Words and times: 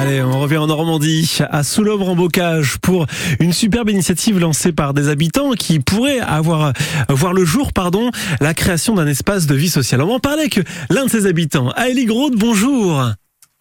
Allez, 0.00 0.22
on 0.22 0.40
revient 0.40 0.56
en 0.56 0.66
Normandie, 0.66 1.40
à 1.50 1.62
Soulombre 1.62 2.08
en 2.08 2.14
Bocage, 2.14 2.78
pour 2.78 3.04
une 3.38 3.52
superbe 3.52 3.90
initiative 3.90 4.38
lancée 4.38 4.72
par 4.72 4.94
des 4.94 5.10
habitants 5.10 5.50
qui 5.50 5.78
pourraient 5.78 6.20
avoir 6.20 6.72
voir 7.10 7.34
le 7.34 7.44
jour, 7.44 7.74
pardon, 7.74 8.10
la 8.40 8.54
création 8.54 8.94
d'un 8.94 9.06
espace 9.06 9.46
de 9.46 9.54
vie 9.54 9.68
sociale. 9.68 10.00
On 10.00 10.06
va 10.06 10.14
en 10.14 10.18
parler 10.18 10.40
avec 10.40 10.60
l'un 10.88 11.04
de 11.04 11.10
ces 11.10 11.26
habitants. 11.26 11.68
Aélie 11.76 12.06
Grode, 12.06 12.34
bonjour. 12.34 13.10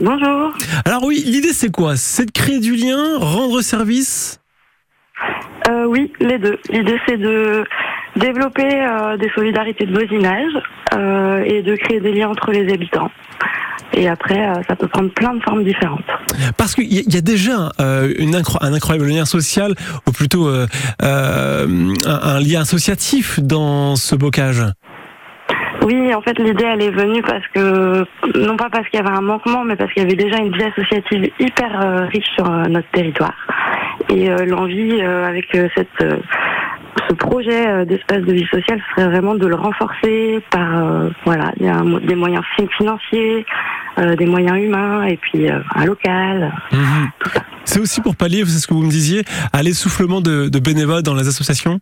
Bonjour. 0.00 0.54
Alors 0.86 1.04
oui, 1.04 1.22
l'idée 1.26 1.52
c'est 1.52 1.70
quoi? 1.70 1.96
C'est 1.96 2.24
de 2.24 2.30
créer 2.30 2.60
du 2.60 2.76
lien, 2.76 3.18
rendre 3.18 3.60
service? 3.60 4.40
Euh, 5.68 5.84
oui, 5.84 6.12
les 6.18 6.38
deux. 6.38 6.58
L'idée, 6.70 6.98
c'est 7.06 7.18
de 7.18 7.64
développer 8.16 8.68
euh, 8.72 9.18
des 9.18 9.30
solidarités 9.34 9.84
de 9.84 9.92
voisinage 9.92 10.52
euh, 10.94 11.44
et 11.44 11.62
de 11.62 11.76
créer 11.76 12.00
des 12.00 12.12
liens 12.12 12.30
entre 12.30 12.52
les 12.52 12.72
habitants. 12.72 13.10
Et 13.94 14.08
après, 14.08 14.38
euh, 14.48 14.54
ça 14.68 14.74
peut 14.76 14.88
prendre 14.88 15.10
plein 15.10 15.34
de 15.34 15.42
formes 15.42 15.64
différentes. 15.64 16.04
Parce 16.56 16.74
qu'il 16.74 16.92
y, 16.92 16.98
a- 16.98 17.02
il 17.06 17.14
y 17.14 17.18
a 17.18 17.20
déjà 17.20 17.70
euh, 17.80 18.12
une 18.18 18.34
incro- 18.34 18.58
un 18.60 18.72
incroyable 18.72 19.06
lien 19.08 19.24
social, 19.24 19.74
ou 20.06 20.12
plutôt 20.12 20.48
euh, 20.48 20.66
euh, 21.02 21.66
un, 22.06 22.28
un 22.36 22.40
lien 22.40 22.60
associatif 22.62 23.38
dans 23.40 23.96
ce 23.96 24.14
bocage. 24.16 24.64
Oui, 25.82 26.14
en 26.14 26.22
fait, 26.22 26.38
l'idée, 26.38 26.64
elle 26.64 26.82
est 26.82 26.90
venue 26.90 27.22
parce 27.22 27.44
que, 27.52 28.04
non 28.38 28.56
pas 28.56 28.70
parce 28.70 28.88
qu'il 28.88 29.00
y 29.00 29.02
avait 29.02 29.16
un 29.16 29.20
manquement, 29.20 29.64
mais 29.64 29.74
parce 29.74 29.92
qu'il 29.92 30.02
y 30.02 30.06
avait 30.06 30.14
déjà 30.14 30.36
une 30.38 30.52
vie 30.56 30.62
associative 30.62 31.28
hyper 31.40 32.06
riche 32.12 32.28
sur 32.36 32.48
notre 32.48 32.88
territoire. 32.92 33.34
Et 34.08 34.28
l'envie, 34.46 35.00
avec 35.02 35.46
cette, 35.74 35.88
ce 37.08 37.14
projet 37.14 37.84
d'espace 37.84 38.22
de 38.22 38.32
vie 38.32 38.46
sociale, 38.46 38.80
ce 38.80 38.94
serait 39.02 39.10
vraiment 39.10 39.34
de 39.34 39.46
le 39.46 39.56
renforcer 39.56 40.40
par, 40.50 41.08
voilà, 41.24 41.50
il 41.58 41.66
y 41.66 41.68
a 41.68 41.74
un 41.78 41.84
mo- 41.84 41.98
des 42.00 42.14
moyens 42.14 42.44
fin- 42.56 42.66
financiers, 42.78 43.44
euh, 43.98 44.16
des 44.16 44.26
moyens 44.26 44.58
humains, 44.58 45.04
et 45.04 45.16
puis 45.16 45.50
euh, 45.50 45.58
un 45.74 45.84
local. 45.84 46.52
Mhm. 46.72 47.10
C'est 47.64 47.80
aussi 47.80 48.00
pour 48.00 48.16
pallier, 48.16 48.42
c'est 48.46 48.58
ce 48.58 48.66
que 48.66 48.74
vous 48.74 48.82
me 48.82 48.90
disiez, 48.90 49.22
à 49.52 49.62
l'essoufflement 49.62 50.20
de, 50.20 50.48
de 50.48 50.58
bénévoles 50.58 51.02
dans 51.02 51.14
les 51.14 51.28
associations? 51.28 51.78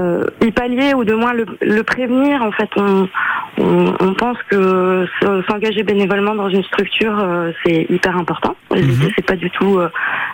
Euh, 0.00 0.24
y 0.40 0.50
pallier 0.50 0.94
ou 0.94 1.04
de 1.04 1.14
moins 1.14 1.32
le, 1.32 1.46
le 1.60 1.82
prévenir. 1.82 2.42
En 2.42 2.50
fait, 2.52 2.68
on, 2.76 3.08
on, 3.58 3.94
on 4.00 4.14
pense 4.14 4.36
que 4.50 5.06
se- 5.20 5.42
s'engager 5.48 5.82
bénévolement 5.82 6.34
dans 6.34 6.48
une 6.48 6.64
structure, 6.64 7.16
euh, 7.18 7.52
c'est 7.64 7.86
hyper 7.88 8.16
important. 8.16 8.56
Mhm. 8.74 9.10
c'est 9.14 9.24
pas 9.24 9.36
du 9.36 9.50
tout 9.50 9.78
euh, 9.78 9.88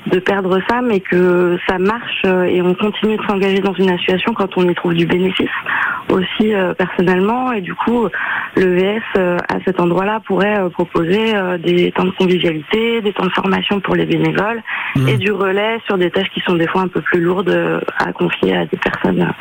de 0.06 0.18
perdre 0.18 0.60
ça, 0.68 0.80
mais 0.82 1.00
que 1.00 1.58
ça 1.68 1.78
marche 1.78 2.22
euh, 2.24 2.44
et 2.44 2.62
on 2.62 2.74
continue 2.74 3.16
de 3.16 3.22
s'engager 3.24 3.60
dans 3.60 3.74
une 3.74 3.90
association 3.90 4.32
quand 4.32 4.56
on 4.56 4.68
y 4.68 4.74
trouve 4.74 4.94
du 4.94 5.06
bénéfice 5.06 5.50
aussi 6.10 6.54
euh, 6.54 6.74
personnellement. 6.74 7.52
Et 7.52 7.60
du 7.60 7.74
coup, 7.74 8.08
le 8.56 8.74
VS 8.74 9.02
euh, 9.16 9.38
à 9.48 9.56
cet 9.64 9.80
endroit-là 9.80 10.20
pourrait 10.26 10.58
euh, 10.58 10.68
proposer 10.68 11.32
des 11.62 11.92
temps 11.92 12.04
de 12.04 12.10
convivialité, 12.10 13.00
des 13.00 13.12
temps 13.12 13.26
de 13.26 13.32
formation 13.32 13.80
pour 13.80 13.94
les 13.94 14.06
bénévoles 14.06 14.62
Mhm. 14.96 15.08
et 15.08 15.16
du 15.18 15.30
relais 15.30 15.78
sur 15.86 15.98
des 15.98 16.10
tâches 16.10 16.28
qui 16.34 16.40
sont 16.40 16.54
des 16.54 16.66
fois 16.66 16.82
un 16.82 16.88
peu 16.88 17.00
plus 17.00 17.20
lourdes 17.20 17.54
à 17.98 18.12
confier 18.12 18.56
à 18.56 18.66
des 18.66 18.76
personnes 18.76 19.32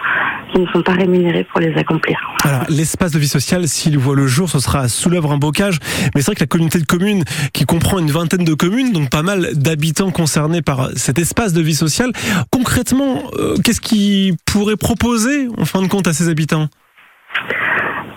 qui 0.52 0.60
ne 0.60 0.68
sont 0.68 0.82
pas 0.82 0.92
rémunérées 0.94 1.44
pour 1.44 1.60
les 1.60 1.76
accomplir. 1.76 2.20
Alors, 2.44 2.64
l'espace 2.70 3.12
de 3.12 3.20
vie 3.20 3.28
sociale, 3.28 3.68
s'il 3.68 3.98
voit 3.98 4.16
le 4.16 4.28
jour, 4.28 4.50
ce 4.50 4.60
sera 4.60 4.80
à 4.82 4.88
Soulèvre 4.88 5.32
un 5.32 5.38
bocage. 5.38 5.80
Mais 6.14 6.22
c'est 6.22 6.28
vrai 6.28 6.36
que 6.36 6.42
la 6.42 6.48
communauté 6.48 6.80
de 6.80 6.86
communes, 6.86 7.24
qui 7.54 7.66
comprend 7.66 8.00
une 8.00 8.12
vingtaine 8.12 8.44
de 8.44 8.54
communes, 8.54 8.92
donc 8.92 9.10
pas 9.10 9.24
mal 9.24 9.50
d'habitants 9.54 10.12
concernés 10.12 10.49
par 10.62 10.90
cet 10.96 11.20
espace 11.20 11.54
de 11.54 11.62
vie 11.62 11.76
sociale, 11.76 12.12
concrètement, 12.52 13.24
euh, 13.38 13.56
qu'est-ce 13.64 13.82
qu'ils 13.82 14.36
pourrait 14.46 14.78
proposer, 14.78 15.48
en 15.58 15.66
fin 15.66 15.82
de 15.82 15.88
compte, 15.88 16.08
à 16.08 16.14
ces 16.14 16.30
habitants? 16.30 16.68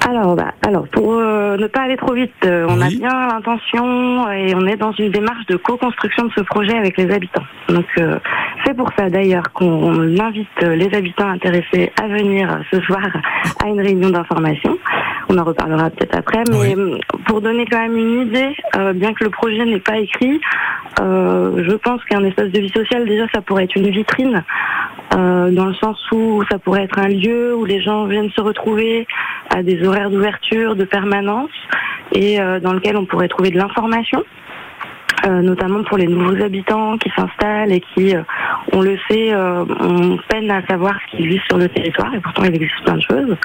Alors, 0.09 0.35
bah, 0.35 0.53
alors 0.67 0.89
pour 0.89 1.15
euh, 1.15 1.57
ne 1.57 1.67
pas 1.69 1.83
aller 1.83 1.97
trop 1.97 2.13
vite, 2.13 2.33
euh, 2.45 2.67
on 2.69 2.81
a 2.81 2.89
bien 2.89 3.29
l'intention 3.29 4.29
et 4.31 4.53
on 4.55 4.67
est 4.67 4.77
dans 4.77 4.93
une 4.93 5.11
démarche 5.11 5.47
de 5.47 5.57
co-construction 5.57 6.25
de 6.25 6.33
ce 6.37 6.41
projet 6.41 6.77
avec 6.77 6.97
les 6.99 7.11
habitants. 7.11 7.45
Donc, 7.69 7.87
euh, 7.99 8.19
c'est 8.65 8.77
pour 8.77 8.91
ça 8.99 9.09
d'ailleurs 9.09 9.45
qu'on 9.55 10.19
invite 10.19 10.61
les 10.61 10.93
habitants 10.95 11.29
intéressés 11.29 11.93
à 12.03 12.09
venir 12.09 12.63
ce 12.73 12.81
soir 12.81 13.01
à 13.65 13.69
une 13.69 13.81
réunion 13.81 14.11
d'information. 14.11 14.77
On 15.29 15.39
en 15.39 15.45
reparlera 15.45 15.89
peut-être 15.91 16.19
après, 16.19 16.43
mais 16.51 16.75
pour 17.27 17.41
donner 17.41 17.65
quand 17.71 17.81
même 17.81 17.97
une 17.97 18.23
idée, 18.23 18.55
bien 18.95 19.15
que 19.15 19.25
le 19.25 19.31
projet 19.31 19.65
n'est 19.65 19.81
pas 19.81 19.99
écrit, 19.99 20.41
euh, 21.01 21.65
je 21.69 21.75
pense 21.77 22.05
qu'un 22.05 22.25
espace 22.25 22.51
de 22.51 22.61
vie 22.61 22.71
sociale, 22.71 23.07
déjà, 23.07 23.27
ça 23.35 23.41
pourrait 23.41 23.65
être 23.65 23.77
une 23.77 23.91
vitrine, 23.91 24.45
euh, 25.15 25.51
dans 25.51 25.67
le 25.67 25.75
sens 25.75 25.99
où 26.13 26.43
ça 26.51 26.59
pourrait 26.59 26.85
être 26.85 26.99
un 26.99 27.09
lieu 27.09 27.55
où 27.55 27.65
les 27.65 27.81
gens 27.81 28.07
viennent 28.07 28.31
se 28.31 28.41
retrouver 28.41 29.07
à 29.51 29.63
des 29.63 29.87
horaires 29.87 30.11
d'ouverture, 30.11 30.77
de 30.77 30.85
permanence, 30.85 31.51
et 32.13 32.41
euh, 32.41 32.61
dans 32.61 32.73
lequel 32.73 32.97
on 32.97 33.07
pourrait 33.07 33.29
trouver 33.29 33.51
de 33.51 33.59
l'information. 33.59 34.23
notamment 35.29 35.85
pour 35.85 35.99
les 35.99 36.09
nouveaux 36.09 36.43
habitants 36.43 36.99
qui 36.99 37.09
s'installent 37.17 37.73
et 37.73 37.81
qui, 37.95 38.13
on 38.73 38.81
le 38.81 38.97
sait, 39.09 39.33
euh, 39.33 39.65
on 39.81 40.19
peine 40.29 40.51
à 40.51 40.65
savoir 40.67 40.95
ce 41.01 41.17
qu'ils 41.17 41.29
vivent 41.29 41.43
sur 41.49 41.59
le 41.59 41.69
territoire 41.69 42.15
et 42.15 42.21
pourtant 42.21 42.45
il 42.45 42.55
existe 42.55 42.83
plein 42.85 42.97
de 42.97 43.03
choses. 43.03 43.37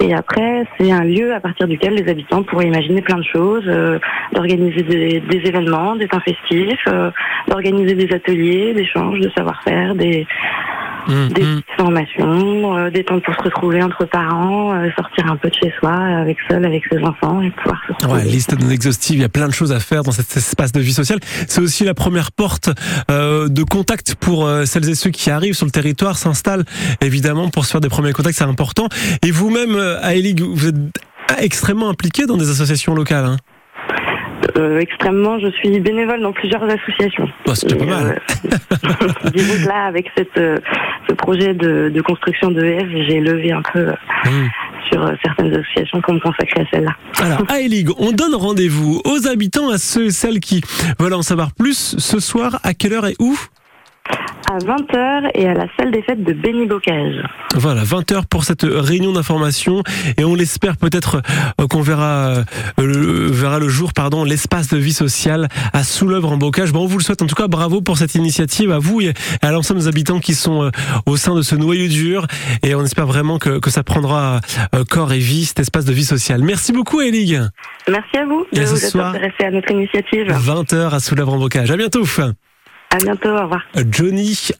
Et 0.00 0.12
après, 0.12 0.64
c'est 0.78 0.90
un 0.90 1.04
lieu 1.04 1.34
à 1.34 1.40
partir 1.40 1.68
duquel 1.68 1.94
les 1.94 2.10
habitants 2.10 2.42
pourraient 2.42 2.66
imaginer 2.66 3.00
plein 3.00 3.18
de 3.18 3.24
choses, 3.24 3.64
euh, 3.66 3.98
d'organiser 4.32 4.82
des, 4.82 5.22
événements, 5.46 5.96
des 5.96 6.08
temps 6.08 6.20
festifs, 6.20 6.84
euh, 6.88 7.10
d'organiser 7.48 7.94
des 7.94 8.12
ateliers, 8.12 8.74
d'échanges 8.74 9.20
de 9.20 9.30
savoir-faire, 9.30 9.94
des, 9.94 10.26
Hum, 11.08 11.28
des 11.28 11.42
petites 11.42 11.64
formations, 11.76 12.76
euh, 12.76 12.90
des 12.90 13.04
temps 13.04 13.20
pour 13.20 13.34
se 13.34 13.42
retrouver 13.42 13.82
entre 13.82 14.06
parents, 14.06 14.72
euh, 14.74 14.88
sortir 14.96 15.30
un 15.30 15.36
peu 15.36 15.50
de 15.50 15.54
chez 15.54 15.72
soi, 15.78 15.92
avec 15.92 16.38
seul, 16.48 16.64
avec 16.64 16.82
ses 16.90 16.98
enfants 17.02 17.42
et 17.42 17.50
pouvoir 17.50 17.80
se 17.86 17.92
retrouver. 17.92 18.22
Ouais, 18.22 18.24
liste 18.24 18.58
non 18.58 18.70
exhaustive, 18.70 19.16
il 19.16 19.22
y 19.22 19.24
a 19.24 19.28
plein 19.28 19.48
de 19.48 19.52
choses 19.52 19.72
à 19.72 19.80
faire 19.80 20.02
dans 20.02 20.12
cet 20.12 20.34
espace 20.36 20.72
de 20.72 20.80
vie 20.80 20.92
sociale. 20.92 21.18
C'est 21.48 21.60
aussi 21.60 21.84
la 21.84 21.94
première 21.94 22.32
porte 22.32 22.70
euh, 23.10 23.48
de 23.48 23.62
contact 23.62 24.14
pour 24.14 24.46
euh, 24.46 24.64
celles 24.64 24.88
et 24.88 24.94
ceux 24.94 25.10
qui 25.10 25.30
arrivent 25.30 25.54
sur 25.54 25.66
le 25.66 25.72
territoire, 25.72 26.16
s'installent 26.16 26.64
évidemment 27.00 27.50
pour 27.50 27.64
se 27.64 27.72
faire 27.72 27.80
des 27.80 27.88
premiers 27.88 28.12
contacts, 28.12 28.38
c'est 28.38 28.44
important. 28.44 28.88
Et 29.22 29.30
vous-même, 29.30 29.76
euh, 29.76 30.02
Aélie, 30.02 30.34
vous 30.40 30.68
êtes 30.68 30.76
extrêmement 31.38 31.88
impliqué 31.88 32.26
dans 32.26 32.36
des 32.36 32.50
associations 32.50 32.94
locales. 32.94 33.24
Hein? 33.24 33.36
Euh, 34.56 34.78
extrêmement, 34.78 35.38
je 35.38 35.48
suis 35.52 35.80
bénévole 35.80 36.20
dans 36.20 36.32
plusieurs 36.32 36.62
associations. 36.64 37.28
C'est 37.54 37.66
déjà 37.72 37.76
Et, 37.84 37.88
pas 37.88 38.00
mal. 38.02 38.20
euh, 38.44 39.30
disons 39.34 39.62
que 39.64 39.68
là, 39.68 39.84
avec 39.86 40.06
cette, 40.16 40.36
euh, 40.38 40.58
ce 41.08 41.14
projet 41.14 41.54
de, 41.54 41.90
de 41.92 42.00
construction 42.02 42.50
de 42.50 42.62
EF, 42.64 42.86
j'ai 43.08 43.20
levé 43.20 43.52
un 43.52 43.62
peu 43.72 43.80
euh, 43.80 43.92
Hum. 44.26 44.48
sur 44.90 45.12
certaines 45.24 45.52
associations 45.54 46.00
pour 46.00 46.14
me 46.14 46.20
consacrer 46.20 46.62
à 46.62 46.64
celle-là. 46.72 46.92
Alors, 47.20 47.42
Aélie, 47.50 47.84
on 47.98 48.12
donne 48.12 48.34
rendez-vous 48.34 49.00
aux 49.04 49.26
habitants, 49.28 49.68
à 49.70 49.78
ceux 49.78 50.06
et 50.06 50.10
celles 50.10 50.40
qui 50.40 50.62
veulent 50.98 51.12
en 51.14 51.22
savoir 51.22 51.52
plus, 51.52 51.96
ce 51.98 52.20
soir, 52.20 52.58
à 52.62 52.72
quelle 52.74 52.92
heure 52.94 53.06
et 53.06 53.14
où? 53.18 53.36
À 54.50 54.58
20h 54.58 55.30
et 55.34 55.48
à 55.48 55.54
la 55.54 55.66
salle 55.76 55.90
des 55.90 56.02
fêtes 56.02 56.22
de 56.22 56.32
Béni-Bocage. 56.34 57.22
Voilà, 57.54 57.82
20h 57.82 58.26
pour 58.28 58.44
cette 58.44 58.62
réunion 58.62 59.12
d'information 59.12 59.82
et 60.18 60.24
on 60.24 60.34
l'espère 60.34 60.76
peut-être 60.76 61.22
euh, 61.60 61.66
qu'on 61.66 61.80
verra, 61.80 62.28
euh, 62.28 62.44
le, 62.78 63.30
verra 63.30 63.58
le 63.58 63.68
jour 63.68 63.92
pardon 63.94 64.22
l'espace 64.22 64.68
de 64.68 64.76
vie 64.76 64.92
sociale 64.92 65.48
à 65.72 65.82
Soulèvre 65.82 66.30
en 66.30 66.36
Bocage. 66.36 66.72
Bon, 66.72 66.82
on 66.82 66.86
vous 66.86 66.98
le 66.98 67.04
souhaite 67.04 67.22
en 67.22 67.26
tout 67.26 67.34
cas 67.34 67.48
bravo 67.48 67.80
pour 67.80 67.96
cette 67.96 68.14
initiative 68.14 68.70
à 68.70 68.78
vous 68.78 69.00
et 69.00 69.14
à 69.40 69.50
l'ensemble 69.50 69.80
des 69.80 69.88
habitants 69.88 70.20
qui 70.20 70.34
sont 70.34 70.64
euh, 70.64 70.70
au 71.06 71.16
sein 71.16 71.34
de 71.34 71.42
ce 71.42 71.54
noyau 71.54 71.88
dur 71.88 72.26
et 72.62 72.74
on 72.74 72.84
espère 72.84 73.06
vraiment 73.06 73.38
que, 73.38 73.58
que 73.58 73.70
ça 73.70 73.82
prendra 73.82 74.40
corps 74.90 75.12
et 75.12 75.18
vie 75.18 75.46
cet 75.46 75.60
espace 75.60 75.84
de 75.84 75.92
vie 75.92 76.04
sociale. 76.04 76.42
Merci 76.42 76.72
beaucoup 76.72 77.00
Elig. 77.00 77.40
Merci 77.88 78.18
à 78.18 78.26
vous 78.26 78.46
Et 78.52 78.56
de 78.56 78.62
à 78.62 78.66
ce 78.66 78.72
vous 78.72 78.86
être 78.86 79.00
intéressé 79.00 79.44
à 79.44 79.50
notre 79.50 79.70
initiative. 79.70 80.26
20h 80.28 80.94
à 80.94 81.00
Soulèvre 81.00 81.32
en 81.32 81.38
Bocage. 81.38 81.70
À 81.70 81.76
bientôt. 81.76 82.04
À 82.94 82.98
bientôt, 82.98 83.30
au 83.30 83.42
revoir. 83.42 83.62
Johnny 83.90 84.50